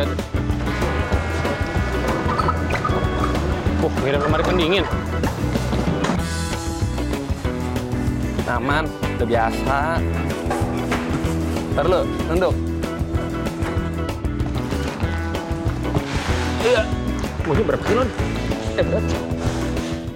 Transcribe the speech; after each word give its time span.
Buset. 0.00 0.08
Uh, 3.84 3.92
ngirim 4.04 4.20
lemari 4.24 4.44
pendingin. 4.44 4.84
Aman, 8.50 8.90
udah 9.14 9.28
biasa. 9.30 9.78
Ntar 11.76 11.84
lu, 11.86 12.02
nunduk. 12.26 12.54
Iya. 16.66 16.82
Mungkin 17.46 17.62
berapa 17.62 17.84
kilo? 17.86 18.02
Eh, 18.74 18.84
berat. 18.84 19.04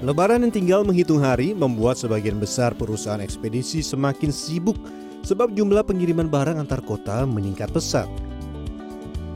Lebaran 0.05 0.45
yang 0.45 0.53
tinggal 0.53 0.81
menghitung 0.85 1.23
hari 1.23 1.55
membuat 1.57 1.97
sebagian 1.97 2.37
besar 2.37 2.77
perusahaan 2.77 3.23
ekspedisi 3.23 3.81
semakin 3.81 4.35
sibuk 4.35 4.77
sebab 5.25 5.55
jumlah 5.57 5.81
pengiriman 5.87 6.29
barang 6.29 6.61
antar 6.61 6.85
kota 6.85 7.25
meningkat 7.25 7.73
pesat. 7.73 8.24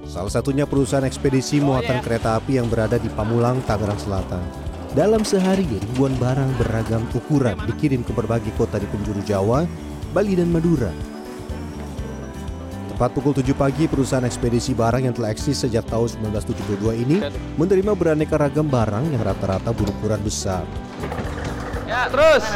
Salah 0.09 0.33
satunya 0.33 0.65
perusahaan 0.65 1.05
ekspedisi 1.05 1.61
muatan 1.61 2.01
kereta 2.01 2.41
api 2.41 2.57
yang 2.57 2.65
berada 2.73 2.97
di 2.97 3.13
Pamulang, 3.13 3.61
Tangerang 3.69 4.01
Selatan. 4.01 4.41
Dalam 4.97 5.21
sehari, 5.21 5.69
ribuan 5.69 6.17
barang 6.17 6.57
beragam 6.57 7.05
ukuran 7.13 7.61
dikirim 7.69 8.01
ke 8.01 8.17
berbagai 8.17 8.49
kota 8.57 8.81
di 8.81 8.89
penjuru 8.89 9.21
Jawa, 9.21 9.69
Bali, 10.17 10.33
dan 10.33 10.49
Madura. 10.49 10.89
Tepat 12.89 13.11
pukul 13.13 13.37
7 13.37 13.53
pagi, 13.53 13.85
perusahaan 13.85 14.25
ekspedisi 14.25 14.73
barang 14.73 15.05
yang 15.05 15.13
telah 15.13 15.29
eksis 15.29 15.69
sejak 15.69 15.85
tahun 15.93 16.09
1972 16.33 17.05
ini 17.05 17.17
menerima 17.61 17.93
beraneka 17.93 18.41
ragam 18.41 18.65
barang 18.65 19.13
yang 19.13 19.21
rata-rata 19.21 19.77
berukuran 19.77 20.25
besar. 20.25 20.65
Ya, 21.85 22.09
terus. 22.09 22.49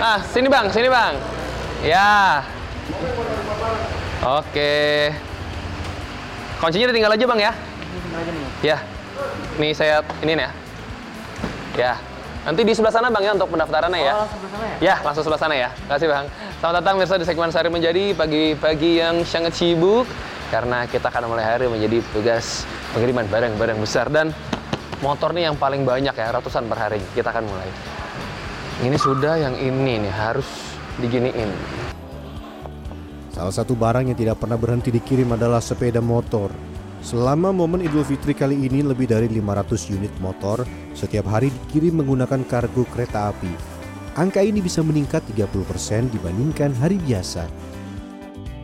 Ah, 0.00 0.24
sini 0.24 0.48
bang, 0.48 0.72
sini 0.72 0.88
bang. 0.88 1.20
Ya. 1.84 2.40
Oke. 4.24 5.12
Kuncinya 6.56 6.88
ditinggal 6.88 7.12
aja 7.12 7.24
bang 7.28 7.40
ya. 7.40 7.52
Ya. 8.64 8.78
Nih 9.60 9.72
saya 9.76 10.00
ini 10.24 10.32
nih 10.40 10.44
ya. 10.48 10.52
Ya. 11.76 11.92
Nanti 12.48 12.62
di 12.62 12.72
sebelah 12.72 12.94
sana 12.94 13.12
bang 13.12 13.28
ya 13.28 13.32
untuk 13.36 13.50
pendaftarannya 13.52 14.00
ya. 14.00 14.14
ya? 14.80 14.94
langsung 15.04 15.26
sebelah 15.26 15.40
sana 15.40 15.52
ya. 15.52 15.68
Terima 15.74 15.92
kasih 15.98 16.08
bang. 16.08 16.24
Selamat 16.56 16.74
datang 16.80 16.94
mirsa 16.96 17.14
di 17.20 17.26
segmen 17.28 17.50
Sehari 17.52 17.68
Menjadi 17.68 18.16
pagi-pagi 18.16 19.02
yang 19.04 19.20
sangat 19.28 19.52
sibuk 19.52 20.08
karena 20.48 20.86
kita 20.88 21.12
akan 21.12 21.28
mulai 21.28 21.44
hari 21.44 21.66
menjadi 21.68 22.00
tugas 22.14 22.64
pengiriman 22.94 23.26
barang-barang 23.28 23.78
besar 23.82 24.06
dan 24.08 24.30
motor 25.04 25.34
nih 25.36 25.52
yang 25.52 25.56
paling 25.58 25.84
banyak 25.84 26.14
ya 26.16 26.32
ratusan 26.32 26.64
per 26.70 26.78
hari. 26.80 27.02
Kita 27.12 27.34
akan 27.36 27.44
mulai. 27.44 27.68
Ini 28.80 28.96
sudah 28.96 29.36
yang 29.36 29.58
ini 29.60 30.08
nih 30.08 30.12
harus 30.12 30.48
diginiin. 31.02 31.95
Salah 33.36 33.52
satu 33.52 33.76
barang 33.76 34.08
yang 34.08 34.16
tidak 34.16 34.40
pernah 34.40 34.56
berhenti 34.56 34.88
dikirim 34.88 35.36
adalah 35.36 35.60
sepeda 35.60 36.00
motor. 36.00 36.48
Selama 37.04 37.52
momen 37.52 37.84
Idul 37.84 38.00
Fitri 38.00 38.32
kali 38.32 38.64
ini 38.64 38.80
lebih 38.80 39.12
dari 39.12 39.28
500 39.28 39.92
unit 39.92 40.08
motor 40.24 40.64
setiap 40.96 41.28
hari 41.28 41.52
dikirim 41.52 42.00
menggunakan 42.00 42.48
kargo 42.48 42.88
kereta 42.88 43.28
api. 43.28 43.52
Angka 44.16 44.40
ini 44.40 44.64
bisa 44.64 44.80
meningkat 44.80 45.20
30% 45.36 45.52
dibandingkan 46.16 46.72
hari 46.80 46.96
biasa. 46.96 47.44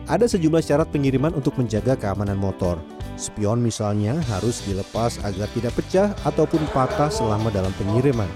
Ada 0.09 0.25
sejumlah 0.25 0.65
syarat 0.65 0.89
pengiriman 0.89 1.37
untuk 1.37 1.53
menjaga 1.61 1.93
keamanan 1.93 2.41
motor. 2.41 2.81
Spion 3.13 3.61
misalnya 3.61 4.17
harus 4.25 4.65
dilepas 4.65 5.21
agar 5.21 5.45
tidak 5.53 5.77
pecah 5.77 6.17
ataupun 6.25 6.65
patah 6.73 7.13
selama 7.13 7.53
dalam 7.53 7.69
pengiriman. 7.77 8.27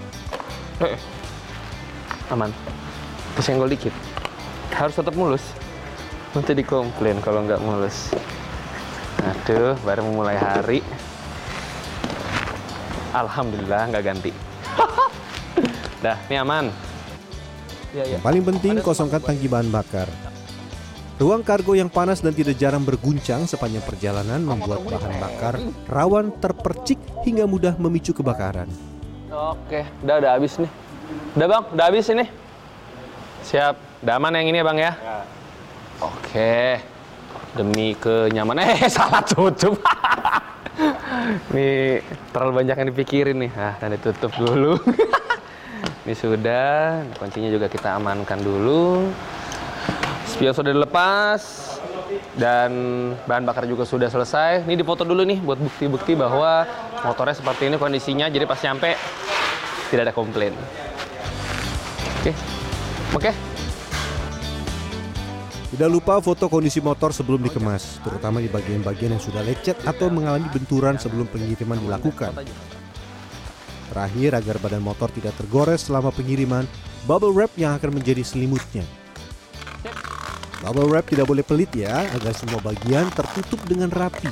Eh, 0.86 0.94
aman. 2.30 2.54
Kesenggol 3.34 3.74
dikit. 3.74 3.92
Harus 4.70 4.94
tetap 4.94 5.18
mulus. 5.18 5.42
Nanti 6.36 6.52
dikomplain 6.58 7.24
kalau 7.24 7.46
nggak 7.48 7.62
mulus. 7.64 8.12
Aduh, 9.24 9.76
baru 9.84 10.04
memulai 10.06 10.36
hari. 10.36 10.80
Alhamdulillah 13.16 13.90
nggak 13.90 14.04
ganti. 14.04 14.32
Dah, 16.04 16.18
ini 16.30 16.36
aman. 16.38 16.66
Ya, 17.96 18.04
Yang 18.06 18.22
paling 18.22 18.44
penting 18.44 18.74
kosongkan 18.84 19.24
tangki 19.24 19.48
bahan 19.48 19.72
bakar. 19.72 20.12
Ruang 21.18 21.42
kargo 21.42 21.74
yang 21.74 21.90
panas 21.90 22.22
dan 22.22 22.30
tidak 22.30 22.62
jarang 22.62 22.86
berguncang 22.86 23.50
sepanjang 23.50 23.82
perjalanan 23.82 24.38
membuat 24.38 24.86
bahan 24.86 25.18
bakar 25.18 25.58
rawan 25.90 26.30
terpercik 26.38 27.02
hingga 27.26 27.50
mudah 27.50 27.74
memicu 27.82 28.14
kebakaran. 28.14 28.70
Oke, 29.34 29.82
udah 30.06 30.22
udah 30.22 30.32
habis 30.38 30.62
nih. 30.62 30.70
Udah 31.34 31.48
bang, 31.50 31.64
udah 31.74 31.86
habis 31.90 32.06
ini. 32.14 32.26
Siap. 33.50 34.06
Udah 34.06 34.14
aman 34.22 34.38
yang 34.38 34.54
ini 34.54 34.58
ya 34.62 34.66
bang 34.70 34.78
ya? 34.78 34.92
Oke. 36.02 36.78
Demi 37.58 37.98
kenyamanan. 37.98 38.70
Eh, 38.78 38.90
salah 38.92 39.26
tutup. 39.26 39.82
nih, 41.54 42.06
terlalu 42.30 42.52
banyak 42.64 42.76
yang 42.78 42.90
dipikirin 42.94 43.38
nih. 43.42 43.52
Nah, 43.54 43.74
dan 43.82 43.98
ditutup 43.98 44.32
dulu. 44.38 44.78
ini 46.06 46.14
sudah. 46.14 47.02
Kuncinya 47.18 47.50
juga 47.50 47.66
kita 47.66 47.98
amankan 47.98 48.40
dulu. 48.42 49.10
Spion 50.30 50.54
sudah 50.54 50.72
dilepas. 50.74 51.42
Dan 52.38 52.72
bahan 53.26 53.44
bakar 53.44 53.66
juga 53.66 53.84
sudah 53.84 54.08
selesai. 54.08 54.64
Ini 54.64 54.78
difoto 54.78 55.04
dulu 55.04 55.26
nih 55.26 55.42
buat 55.42 55.60
bukti-bukti 55.60 56.14
bahwa 56.14 56.64
motornya 57.02 57.36
seperti 57.36 57.74
ini 57.74 57.76
kondisinya. 57.82 58.30
Jadi 58.30 58.46
pas 58.46 58.62
nyampe 58.62 58.94
tidak 59.90 60.12
ada 60.12 60.14
komplain. 60.14 60.54
Oke. 62.22 62.32
Oke. 63.16 63.32
Tidak 65.68 65.90
lupa 65.92 66.16
foto 66.24 66.48
kondisi 66.48 66.80
motor 66.80 67.12
sebelum 67.12 67.44
dikemas, 67.44 68.00
terutama 68.00 68.40
di 68.40 68.48
bagian-bagian 68.48 69.20
yang 69.20 69.24
sudah 69.24 69.44
lecet 69.44 69.76
atau 69.84 70.08
mengalami 70.08 70.48
benturan 70.48 70.96
sebelum 70.96 71.28
pengiriman 71.28 71.76
dilakukan. 71.76 72.32
Terakhir, 73.92 74.32
agar 74.40 74.56
badan 74.64 74.80
motor 74.80 75.12
tidak 75.12 75.36
tergores 75.36 75.84
selama 75.84 76.16
pengiriman, 76.16 76.64
bubble 77.04 77.36
wrap 77.36 77.52
yang 77.60 77.76
akan 77.76 78.00
menjadi 78.00 78.24
selimutnya. 78.24 78.88
Bubble 80.64 80.88
wrap 80.88 81.04
tidak 81.12 81.28
boleh 81.28 81.44
pelit 81.44 81.72
ya, 81.76 82.08
agar 82.16 82.32
semua 82.32 82.64
bagian 82.64 83.12
tertutup 83.12 83.60
dengan 83.68 83.92
rapi. 83.92 84.32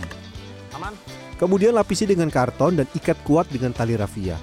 Kemudian 1.36 1.76
lapisi 1.76 2.08
dengan 2.08 2.32
karton 2.32 2.80
dan 2.80 2.88
ikat 2.96 3.20
kuat 3.28 3.52
dengan 3.52 3.76
tali 3.76 4.00
rafia. 4.00 4.40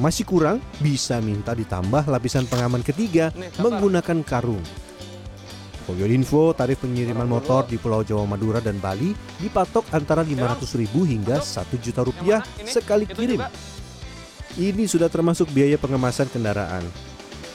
Masih 0.00 0.24
kurang, 0.24 0.64
bisa 0.80 1.20
minta 1.20 1.52
ditambah 1.52 2.08
lapisan 2.08 2.48
pengaman 2.48 2.80
ketiga 2.80 3.28
menggunakan 3.60 4.24
karung. 4.24 4.64
Your 5.90 6.08
info, 6.08 6.54
tarif 6.54 6.78
pengiriman 6.78 7.26
motor 7.26 7.66
di 7.66 7.74
Pulau 7.74 8.06
Jawa, 8.06 8.22
Madura, 8.22 8.62
dan 8.62 8.78
Bali 8.78 9.12
dipatok 9.42 9.90
antara 9.90 10.22
500.000 10.22 10.88
hingga 10.88 11.42
1 11.42 11.68
juta 11.82 12.00
rupiah 12.06 12.40
sekali 12.62 13.04
kirim. 13.04 13.42
Ini 14.56 14.84
sudah 14.86 15.10
termasuk 15.10 15.50
biaya 15.50 15.76
pengemasan 15.76 16.30
kendaraan. 16.30 16.84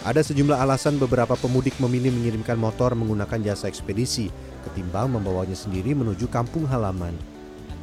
Ada 0.05 0.23
sejumlah 0.31 0.59
alasan 0.59 1.01
beberapa 1.01 1.33
pemudik 1.33 1.79
memilih 1.81 2.13
mengirimkan 2.13 2.55
motor 2.55 2.93
menggunakan 2.93 3.53
jasa 3.53 3.67
ekspedisi 3.67 4.29
ketimbang 4.69 5.11
membawanya 5.11 5.55
sendiri 5.57 5.95
menuju 5.97 6.27
kampung 6.27 6.67
halaman. 6.69 7.15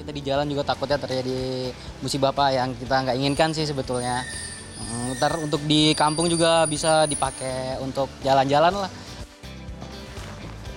Kita 0.01 0.11
di 0.13 0.23
jalan 0.23 0.47
juga 0.49 0.67
takutnya 0.67 1.01
terjadi 1.01 1.73
musibah 2.05 2.33
apa 2.33 2.53
yang 2.53 2.77
kita 2.77 2.95
nggak 3.07 3.17
inginkan 3.17 3.51
sih 3.57 3.65
sebetulnya. 3.65 4.25
Hmm, 4.75 5.15
Ntar 5.17 5.39
untuk 5.39 5.63
di 5.65 5.95
kampung 5.95 6.27
juga 6.27 6.67
bisa 6.67 7.07
dipakai 7.07 7.79
untuk 7.79 8.11
jalan-jalan 8.21 8.87
lah. 8.87 8.91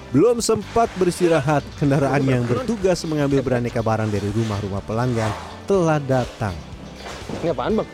Belum 0.08 0.40
sempat 0.40 0.88
beristirahat, 0.96 1.68
kendaraan 1.76 2.24
yang 2.24 2.48
bertugas 2.48 3.04
mengambil 3.04 3.44
beraneka 3.44 3.84
barang 3.84 4.08
dari 4.08 4.32
rumah-rumah 4.32 4.80
pelanggan 4.88 5.28
telah 5.68 6.00
datang. 6.00 6.56
Ini 7.44 7.52
apaan 7.52 7.76
bang? 7.76 7.90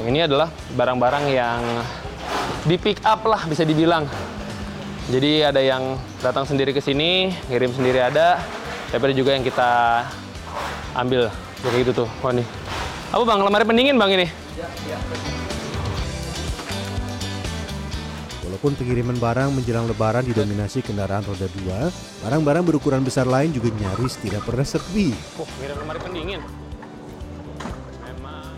Yang 0.00 0.06
ini 0.08 0.20
adalah 0.24 0.48
barang-barang 0.72 1.24
yang 1.28 1.60
di 2.64 2.80
pick 2.80 3.04
up 3.04 3.28
lah 3.28 3.44
bisa 3.44 3.68
dibilang. 3.68 4.08
Jadi 5.12 5.44
ada 5.44 5.60
yang 5.60 6.00
datang 6.24 6.48
sendiri 6.48 6.72
ke 6.72 6.80
sini, 6.80 7.28
ngirim 7.52 7.76
sendiri 7.76 8.00
ada, 8.00 8.40
tapi 8.88 9.12
ada 9.12 9.14
juga 9.14 9.36
yang 9.36 9.44
kita 9.44 10.00
ambil 10.96 11.28
kayak 11.60 11.76
gitu 11.84 11.92
tuh. 11.92 12.08
Wah 12.24 12.32
nih. 12.32 12.46
Apa 13.12 13.20
bang? 13.20 13.44
Lemari 13.44 13.68
pendingin 13.68 14.00
bang 14.00 14.10
ini? 14.16 14.26
Walaupun 18.60 18.76
pengiriman 18.76 19.16
barang 19.16 19.56
menjelang 19.56 19.88
lebaran 19.88 20.20
didominasi 20.20 20.84
kendaraan 20.84 21.24
roda 21.24 21.48
2, 21.48 22.28
barang-barang 22.28 22.60
berukuran 22.68 23.00
besar 23.00 23.24
lain 23.24 23.56
juga 23.56 23.72
nyaris 23.72 24.20
tidak 24.20 24.44
pernah 24.44 24.68
sepi. 24.68 25.16
Oh, 25.40 25.48
ngirim 25.64 25.80
lemari 25.80 25.96
pendingin. 26.04 26.44
Memang. 28.04 28.52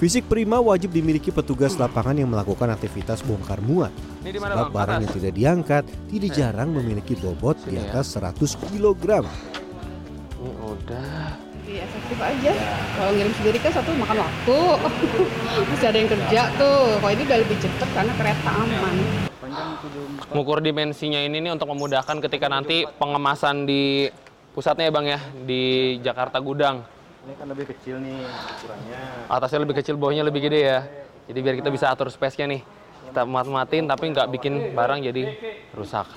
Fisik 0.00 0.24
prima 0.24 0.56
wajib 0.56 0.96
dimiliki 0.96 1.28
petugas 1.28 1.76
lapangan 1.76 2.16
yang 2.16 2.32
melakukan 2.32 2.72
aktivitas 2.72 3.20
bongkar 3.28 3.60
muat. 3.60 3.92
Ini 4.24 4.32
di 4.32 4.40
mana 4.40 4.56
Sebab 4.56 4.72
barang 4.72 4.98
yang 5.04 5.12
tidak 5.20 5.32
diangkat 5.36 5.84
tidak 6.08 6.30
jarang 6.32 6.72
memiliki 6.72 7.12
bobot 7.20 7.60
di 7.68 7.76
ya. 7.76 7.92
atas 7.92 8.16
100 8.16 8.56
kg. 8.56 9.20
Ini 9.20 10.48
udah. 10.64 11.52
lebih 11.60 11.76
efektif 11.76 12.16
aja. 12.24 12.52
Kalau 12.96 13.12
ngirim 13.12 13.32
sendiri 13.36 13.58
kan 13.60 13.72
satu 13.76 13.92
makan 14.00 14.16
waktu, 14.16 14.58
masih 15.76 15.86
ada 15.92 15.98
yang 16.00 16.08
kerja 16.08 16.40
tuh. 16.56 16.96
Kalau 17.04 17.12
ini 17.12 17.22
udah 17.28 17.38
lebih 17.44 17.56
cepet 17.60 17.88
karena 17.92 18.12
kereta 18.16 18.48
aman. 18.48 19.28
Mengukur 20.32 20.64
dimensinya 20.64 21.20
ini 21.20 21.40
nih 21.44 21.52
untuk 21.52 21.68
memudahkan 21.70 22.18
ketika 22.24 22.48
nanti 22.48 22.88
pengemasan 22.96 23.68
di 23.68 24.08
pusatnya 24.52 24.88
ya 24.88 24.92
Bang 24.92 25.06
ya, 25.08 25.20
di 25.44 25.96
Jakarta 26.00 26.40
Gudang. 26.40 26.84
Ini 27.22 27.38
kan 27.38 27.46
lebih 27.46 27.70
kecil 27.70 28.02
nih 28.02 28.18
ukurannya. 28.26 29.00
Atasnya 29.30 29.60
lebih 29.62 29.76
kecil, 29.78 29.94
bawahnya 29.94 30.26
lebih 30.26 30.42
gede 30.42 30.60
ya. 30.60 30.80
Jadi 31.30 31.38
biar 31.38 31.54
kita 31.60 31.70
bisa 31.70 31.86
atur 31.92 32.10
space-nya 32.10 32.50
nih. 32.50 32.62
Kita 33.08 33.22
mat-matin 33.28 33.86
tapi 33.86 34.10
nggak 34.10 34.28
bikin 34.32 34.74
barang 34.74 35.06
jadi 35.06 35.22
rusak. 35.76 36.08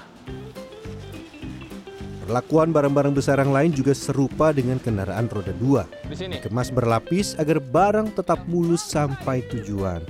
Perlakuan 2.25 2.73
barang-barang 2.73 3.13
besar 3.13 3.37
yang 3.37 3.53
lain 3.53 3.69
juga 3.69 3.93
serupa 3.93 4.49
dengan 4.49 4.81
kendaraan 4.81 5.29
roda 5.29 5.53
dua. 5.53 5.85
Di 6.09 6.17
sini. 6.17 6.41
Kemas 6.41 6.73
berlapis 6.73 7.37
agar 7.37 7.61
barang 7.61 8.17
tetap 8.17 8.49
mulus 8.49 8.81
sampai 8.81 9.45
tujuan. 9.45 10.01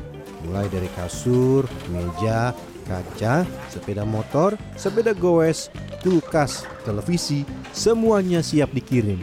Mulai 0.48 0.72
dari 0.72 0.88
kasur, 0.96 1.68
meja, 1.92 2.56
kaca, 2.86 3.44
sepeda 3.68 4.06
motor, 4.06 4.54
sepeda 4.78 5.12
goes, 5.12 5.74
kulkas, 6.06 6.64
televisi, 6.86 7.44
semuanya 7.74 8.46
siap 8.46 8.72
dikirim. 8.72 9.20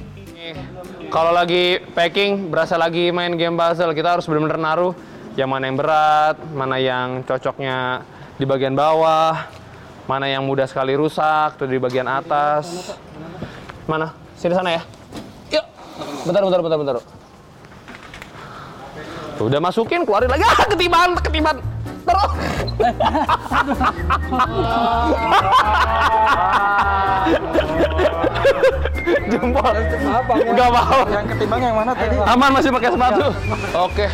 Kalau 1.09 1.31
lagi 1.31 1.79
packing, 1.95 2.51
berasa 2.51 2.75
lagi 2.75 3.15
main 3.15 3.39
game 3.39 3.55
puzzle, 3.55 3.95
kita 3.95 4.19
harus 4.19 4.27
benar-benar 4.27 4.59
naruh 4.59 4.93
yang 5.39 5.49
mana 5.49 5.71
yang 5.71 5.79
berat, 5.79 6.37
mana 6.53 6.77
yang 6.83 7.23
cocoknya 7.25 8.03
di 8.37 8.45
bagian 8.45 8.75
bawah, 8.75 9.37
mana 10.11 10.27
yang 10.27 10.43
mudah 10.43 10.67
sekali 10.67 10.97
rusak, 10.99 11.57
tuh 11.61 11.69
di 11.71 11.79
bagian 11.79 12.09
atas. 12.11 12.97
Mana? 13.87 14.17
Sini 14.35 14.57
sana 14.57 14.75
ya. 14.75 14.83
Yuk. 15.53 15.65
Bentar, 16.27 16.43
bentar, 16.43 16.61
bentar, 16.61 16.79
bentar. 16.81 16.97
Udah 19.43 19.59
masukin, 19.59 20.07
keluarin 20.07 20.31
lagi. 20.31 20.45
Ah, 20.47 20.67
ketiban, 20.71 21.19
ketiban. 21.19 21.72
Terus. 22.03 22.33
Jempol. 29.33 29.75
Gak 30.53 30.71
mau. 30.73 31.01
Yang 31.09 31.27
ketimbang 31.37 31.61
yang 31.63 31.77
mana 31.77 31.93
tadi? 31.95 32.15
Aman 32.21 32.51
masih 32.53 32.71
pakai 32.75 32.91
sepatu. 32.93 33.27
Oke. 33.79 34.07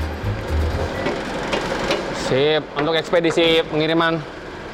Sip, 2.28 2.62
untuk 2.76 2.92
ekspedisi 2.92 3.64
pengiriman 3.72 4.20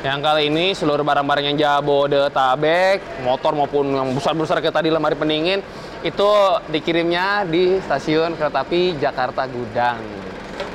yang 0.03 0.21
kali 0.21 0.53
ini 0.53 0.75
seluruh 0.75 1.07
barang-barang 1.07 1.55
yang 1.55 1.57
Jabodetabek, 1.57 3.25
motor 3.25 3.57
maupun 3.57 3.95
yang 3.95 4.11
besar-besar 4.13 4.61
kayak 4.61 4.75
tadi 4.75 4.93
lemari 4.93 5.17
pendingin 5.17 5.65
itu 6.05 6.31
dikirimnya 6.69 7.49
di 7.49 7.81
stasiun 7.81 8.37
kereta 8.37 8.67
api 8.67 9.01
Jakarta 9.01 9.49
Gudang. 9.49 10.03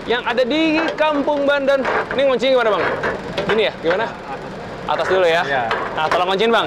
Yang 0.10 0.24
ada 0.26 0.42
di 0.42 0.82
Kampung 0.98 1.46
Bandan. 1.46 1.86
Ini 2.18 2.22
nguncinya 2.26 2.52
gimana, 2.58 2.70
Bang? 2.74 2.84
Gini 3.46 3.70
ya, 3.70 3.74
gimana? 3.78 4.06
Atas 4.90 5.06
dulu 5.06 5.22
ya. 5.22 5.46
Iya. 5.46 5.64
Nah, 5.94 6.10
tolong 6.10 6.34
kunciin, 6.34 6.50
Bang. 6.50 6.66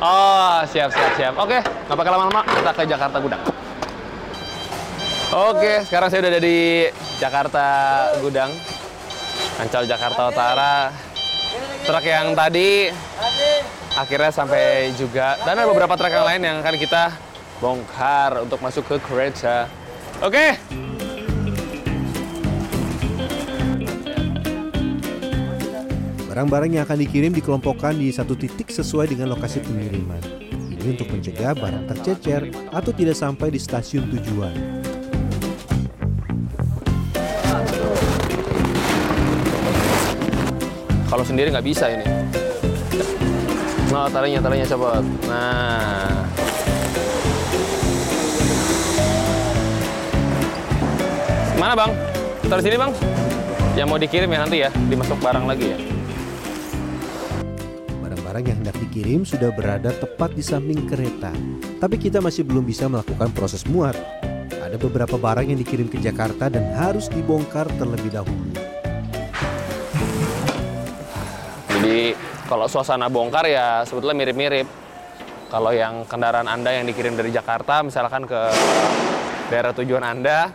Oh, 0.00 0.64
siap, 0.64 0.88
siap, 0.88 1.12
siap. 1.20 1.34
Oke, 1.36 1.60
nggak 1.60 1.96
pakai 2.00 2.12
lama-lama, 2.16 2.40
kita 2.48 2.70
ke 2.72 2.82
Jakarta 2.88 3.20
Gudang. 3.20 3.42
Oke, 5.28 5.84
sekarang 5.84 6.08
saya 6.08 6.24
udah 6.24 6.32
ada 6.32 6.40
di 6.40 6.88
Jakarta 7.20 7.66
Gudang. 8.24 8.50
Ancol 9.60 9.84
Jakarta 9.84 10.22
Utara. 10.32 10.74
Truk 11.84 12.04
yang 12.08 12.32
tadi 12.32 12.88
akhirnya 14.00 14.32
sampai 14.32 14.96
juga. 14.96 15.36
Dan 15.44 15.60
ada 15.60 15.68
beberapa 15.68 15.92
truk 15.92 16.14
yang 16.14 16.24
lain 16.24 16.40
yang 16.40 16.56
akan 16.64 16.76
kita 16.80 17.12
bongkar 17.60 18.48
untuk 18.48 18.64
masuk 18.64 18.88
ke 18.88 18.96
gereja. 19.04 19.68
Oke. 20.24 20.56
Barang-barang 26.38 26.70
yang 26.70 26.86
akan 26.86 27.02
dikirim 27.02 27.34
dikelompokkan 27.34 27.98
di 27.98 28.14
satu 28.14 28.38
titik 28.38 28.70
sesuai 28.70 29.10
dengan 29.10 29.34
lokasi 29.34 29.58
pengiriman. 29.58 30.22
Ini 30.70 30.94
untuk 30.94 31.10
mencegah 31.10 31.50
barang 31.50 31.90
tercecer 31.90 32.54
atau 32.70 32.94
tidak 32.94 33.18
sampai 33.18 33.50
di 33.50 33.58
stasiun 33.58 34.06
tujuan. 34.06 34.54
Kalau 41.10 41.26
sendiri 41.26 41.50
nggak 41.50 41.66
bisa 41.66 41.90
ini. 41.90 42.06
Nah, 43.90 44.06
talinya, 44.06 44.38
talinya 44.38 44.66
cepet. 44.70 45.04
Nah. 45.26 46.22
Mana 51.58 51.74
bang? 51.74 51.90
Taruh 52.46 52.62
sini 52.62 52.78
bang. 52.78 52.94
Yang 53.74 53.86
mau 53.90 53.98
dikirim 53.98 54.30
ya 54.30 54.38
nanti 54.46 54.62
ya, 54.62 54.70
dimasuk 54.86 55.18
barang 55.18 55.42
lagi 55.42 55.74
ya. 55.74 55.97
Barang-barang 58.38 58.54
yang 58.54 58.62
hendak 58.70 58.78
dikirim 58.86 59.20
sudah 59.26 59.50
berada 59.50 59.90
tepat 59.90 60.30
di 60.30 60.46
samping 60.46 60.86
kereta. 60.86 61.34
Tapi 61.82 61.98
kita 61.98 62.22
masih 62.22 62.46
belum 62.46 62.62
bisa 62.62 62.86
melakukan 62.86 63.34
proses 63.34 63.66
muat. 63.66 63.98
Ada 64.54 64.78
beberapa 64.78 65.18
barang 65.18 65.50
yang 65.50 65.58
dikirim 65.58 65.90
ke 65.90 65.98
Jakarta 65.98 66.46
dan 66.46 66.70
harus 66.70 67.10
dibongkar 67.10 67.66
terlebih 67.82 68.14
dahulu. 68.14 68.54
Jadi 71.66 72.14
kalau 72.46 72.70
suasana 72.70 73.10
bongkar 73.10 73.50
ya 73.50 73.82
sebetulnya 73.82 74.22
mirip-mirip. 74.22 74.70
Kalau 75.50 75.74
yang 75.74 76.06
kendaraan 76.06 76.46
Anda 76.46 76.78
yang 76.78 76.86
dikirim 76.86 77.18
dari 77.18 77.34
Jakarta 77.34 77.82
misalkan 77.82 78.22
ke 78.22 78.54
daerah 79.50 79.74
tujuan 79.74 80.06
Anda, 80.06 80.54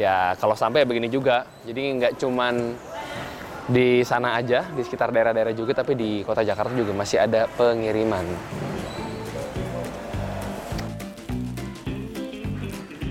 ya 0.00 0.32
kalau 0.40 0.56
sampai 0.56 0.88
begini 0.88 1.12
juga. 1.12 1.44
Jadi 1.68 1.92
nggak 1.92 2.12
cuman 2.24 2.72
di 3.68 4.00
sana 4.00 4.32
aja, 4.40 4.64
di 4.72 4.80
sekitar 4.80 5.12
daerah-daerah 5.12 5.52
juga, 5.52 5.76
tapi 5.76 5.92
di 5.92 6.24
kota 6.24 6.40
Jakarta 6.40 6.72
juga 6.72 6.96
masih 6.96 7.20
ada 7.20 7.44
pengiriman. 7.52 8.24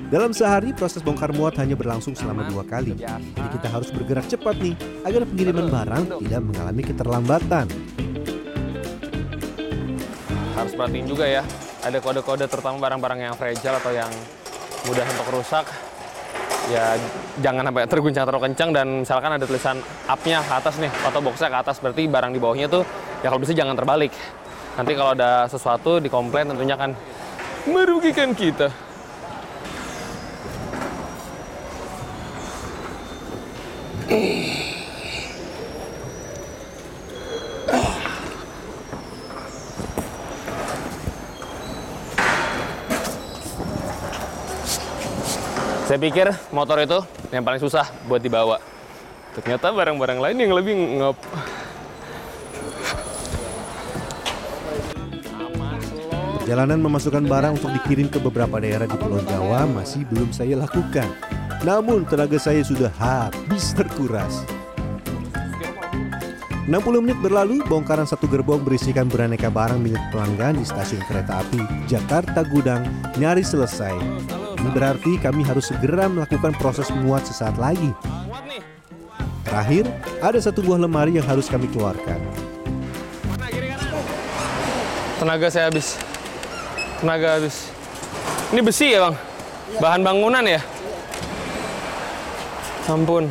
Dalam 0.07 0.31
sehari 0.31 0.71
proses 0.71 1.03
bongkar 1.03 1.35
muat 1.35 1.59
hanya 1.59 1.75
berlangsung 1.75 2.15
selama 2.15 2.47
dua 2.47 2.63
kali. 2.63 2.95
Jadi 2.95 3.49
kita 3.59 3.67
harus 3.67 3.91
bergerak 3.91 4.25
cepat 4.31 4.55
nih 4.57 4.73
agar 5.03 5.27
pengiriman 5.27 5.67
barang 5.67 6.03
tidak 6.25 6.41
mengalami 6.41 6.81
keterlambatan. 6.81 7.67
Harus 10.57 10.73
perhatiin 10.73 11.05
juga 11.05 11.27
ya, 11.27 11.43
ada 11.83 11.99
kode-kode 12.01 12.47
terutama 12.49 12.81
barang-barang 12.81 13.19
yang 13.29 13.35
fragile 13.37 13.77
atau 13.77 13.91
yang 13.93 14.09
mudah 14.87 15.05
untuk 15.05 15.27
rusak. 15.37 15.86
Ya 16.67 16.99
jangan 17.39 17.63
sampai 17.71 17.87
terguncang 17.87 18.27
terlalu 18.27 18.51
kencang 18.51 18.69
dan 18.75 19.07
misalkan 19.07 19.31
ada 19.31 19.45
tulisan 19.47 19.79
up-nya 20.03 20.43
ke 20.43 20.51
atas 20.51 20.75
nih, 20.83 20.91
atau 21.07 21.23
boxnya 21.23 21.47
ke 21.47 21.57
atas, 21.63 21.79
berarti 21.79 22.11
barang 22.11 22.35
di 22.35 22.39
bawahnya 22.43 22.67
tuh 22.67 22.83
ya 23.23 23.31
kalau 23.31 23.39
bisa 23.39 23.55
jangan 23.55 23.71
terbalik. 23.71 24.11
Nanti 24.75 24.91
kalau 24.91 25.15
ada 25.15 25.47
sesuatu 25.47 26.03
dikomplain 26.03 26.51
tentunya 26.51 26.75
akan 26.75 26.91
merugikan 27.71 28.35
kita. 28.35 28.67
Saya 45.87 46.03
pikir 46.03 46.27
motor 46.51 46.83
itu 46.83 46.99
yang 47.31 47.47
paling 47.47 47.63
susah 47.63 47.87
buat 48.11 48.19
dibawa. 48.19 48.59
Ternyata 49.39 49.71
barang-barang 49.71 50.19
lain 50.19 50.35
yang 50.35 50.51
lebih 50.51 50.75
ngep. 50.75 51.17
Perjalanan 56.43 56.83
memasukkan 56.83 57.23
barang 57.23 57.53
untuk 57.55 57.71
dikirim 57.71 58.11
ke 58.11 58.19
beberapa 58.19 58.59
daerah 58.59 58.83
di 58.83 58.99
Pulau 58.99 59.23
Jawa 59.31 59.63
masih 59.63 60.03
belum 60.11 60.35
saya 60.35 60.59
lakukan. 60.59 61.07
Namun 61.63 62.03
tenaga 62.03 62.35
saya 62.35 62.67
sudah 62.67 62.91
habis 62.99 63.71
terkuras. 63.71 64.43
60 66.67 66.99
menit 66.99 67.15
berlalu, 67.23 67.63
bongkaran 67.63 68.03
satu 68.03 68.27
gerbong 68.27 68.59
berisikan 68.59 69.07
beraneka 69.07 69.47
barang 69.47 69.79
milik 69.79 70.03
pelanggan 70.11 70.59
di 70.59 70.67
stasiun 70.67 70.99
kereta 71.07 71.39
api 71.39 71.63
Jakarta 71.87 72.43
Gudang 72.43 72.83
nyaris 73.15 73.55
selesai. 73.55 73.95
Ini 74.57 74.69
berarti 74.73 75.21
kami 75.21 75.45
harus 75.45 75.69
segera 75.69 76.09
melakukan 76.09 76.57
proses 76.57 76.89
muat 76.89 77.21
sesaat 77.29 77.61
lagi. 77.61 77.93
Muat 78.25 78.43
nih. 78.49 78.61
Terakhir, 79.45 79.85
ada 80.19 80.39
satu 80.41 80.65
buah 80.65 80.81
lemari 80.81 81.15
yang 81.15 81.25
harus 81.29 81.45
kami 81.45 81.69
keluarkan. 81.69 82.19
Tenaga 85.21 85.47
saya 85.49 85.69
habis. 85.69 85.97
Tenaga 87.01 87.37
habis. 87.37 87.69
Ini 88.53 88.61
besi 88.65 88.93
ya, 88.93 89.07
Bang? 89.07 89.15
Bahan 89.77 90.01
bangunan 90.01 90.45
ya? 90.45 90.61
Ampun. 92.89 93.29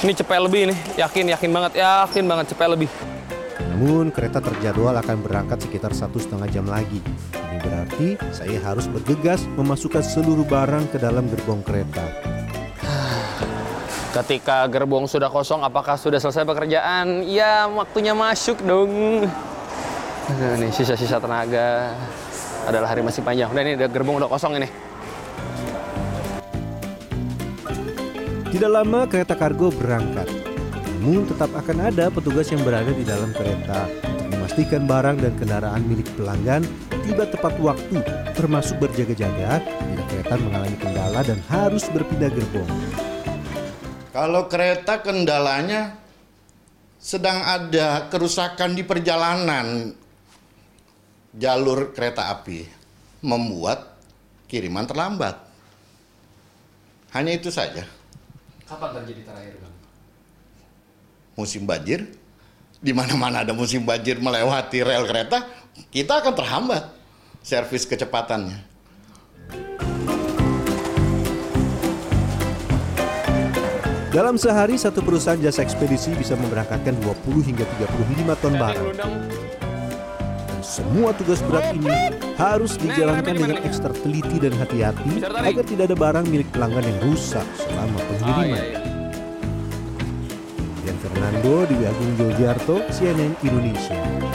Ini 0.00 0.12
cepet 0.16 0.40
lebih 0.40 0.72
nih. 0.72 0.78
Yakin, 0.96 1.24
yakin 1.34 1.50
banget. 1.52 1.72
Yakin 1.80 2.24
banget 2.24 2.46
cepet 2.52 2.68
lebih. 2.68 2.90
Namun 3.70 4.12
kereta 4.12 4.44
terjadwal 4.44 4.92
akan 4.96 5.16
berangkat 5.24 5.64
sekitar 5.64 5.92
satu 5.96 6.20
setengah 6.20 6.48
jam 6.52 6.68
lagi. 6.68 7.00
Ini 7.60 7.68
berarti 7.68 8.08
saya 8.32 8.56
harus 8.64 8.88
bergegas 8.88 9.44
memasukkan 9.52 10.00
seluruh 10.00 10.48
barang 10.48 10.88
ke 10.88 10.96
dalam 10.96 11.28
gerbong 11.28 11.60
kereta. 11.60 12.00
Ketika 14.16 14.64
gerbong 14.64 15.04
sudah 15.04 15.28
kosong, 15.28 15.60
apakah 15.60 16.00
sudah 16.00 16.16
selesai 16.16 16.48
pekerjaan? 16.48 17.20
Ya, 17.28 17.68
waktunya 17.68 18.16
masuk 18.16 18.64
dong. 18.64 19.28
Aduh, 20.32 20.56
nih 20.56 20.72
sisa-sisa 20.72 21.20
tenaga. 21.20 21.92
Adalah 22.64 22.96
hari 22.96 23.04
masih 23.04 23.20
panjang. 23.20 23.52
Udah 23.52 23.60
nih, 23.60 23.76
udah 23.76 23.88
gerbong 23.92 24.16
udah 24.24 24.30
kosong 24.32 24.56
ini. 24.56 24.68
Tidak 28.48 28.70
lama 28.72 29.04
kereta 29.04 29.36
kargo 29.36 29.68
berangkat. 29.68 30.32
Namun 31.04 31.28
tetap 31.28 31.52
akan 31.52 31.92
ada 31.92 32.08
petugas 32.08 32.48
yang 32.48 32.64
berada 32.64 32.88
di 32.88 33.04
dalam 33.04 33.36
kereta 33.36 33.84
memastikan 34.50 34.82
barang 34.82 35.22
dan 35.22 35.32
kendaraan 35.38 35.82
milik 35.86 36.10
pelanggan 36.18 36.66
tiba 37.06 37.22
tepat 37.22 37.54
waktu, 37.62 38.02
termasuk 38.34 38.82
berjaga-jaga 38.82 39.62
bila 39.62 40.02
kereta 40.10 40.34
mengalami 40.42 40.74
kendala 40.74 41.20
dan 41.22 41.38
harus 41.46 41.86
berpindah 41.86 42.34
gerbong. 42.34 42.66
Kalau 44.10 44.50
kereta 44.50 45.06
kendalanya 45.06 45.94
sedang 46.98 47.46
ada 47.46 48.10
kerusakan 48.10 48.74
di 48.74 48.82
perjalanan 48.82 49.94
jalur 51.30 51.94
kereta 51.94 52.34
api, 52.34 52.66
membuat 53.22 54.02
kiriman 54.50 54.82
terlambat. 54.82 55.38
Hanya 57.14 57.38
itu 57.38 57.54
saja. 57.54 57.86
Kapan 58.66 58.98
terjadi 58.98 59.30
terakhir, 59.30 59.62
Bang? 59.62 59.76
Musim 61.38 61.70
banjir, 61.70 62.18
di 62.80 62.96
mana-mana 62.96 63.44
ada 63.44 63.52
musim 63.52 63.84
banjir 63.84 64.16
melewati 64.16 64.80
rel 64.80 65.04
kereta, 65.04 65.44
kita 65.92 66.24
akan 66.24 66.32
terhambat 66.32 66.82
servis 67.44 67.84
kecepatannya. 67.84 68.72
Dalam 74.10 74.34
sehari, 74.34 74.74
satu 74.74 75.06
perusahaan 75.06 75.38
jasa 75.38 75.62
ekspedisi 75.62 76.10
bisa 76.18 76.34
memberangkatkan 76.34 76.98
20 76.98 77.46
hingga 77.46 77.62
35 77.78 78.42
ton 78.42 78.54
barang. 78.58 78.88
Dan 80.50 80.62
semua 80.66 81.14
tugas 81.14 81.38
berat 81.46 81.70
ini 81.78 82.18
harus 82.34 82.74
dijalankan 82.74 83.38
dengan 83.38 83.62
ekstra 83.62 83.94
teliti 83.94 84.42
dan 84.42 84.50
hati-hati 84.58 85.22
agar 85.22 85.62
tidak 85.62 85.84
ada 85.94 85.96
barang 85.96 86.26
milik 86.26 86.50
pelanggan 86.50 86.90
yang 86.90 86.98
rusak 87.06 87.46
selama 87.54 88.02
Oh, 88.02 88.06
pengiriman. 88.10 88.89
Fernando, 91.00 91.66
Dewi 91.66 91.86
Agung 91.86 92.18
Yuldiarto, 92.18 92.82
CNN 92.90 93.34
Indonesia. 93.42 94.29